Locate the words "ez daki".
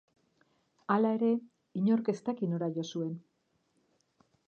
2.17-2.53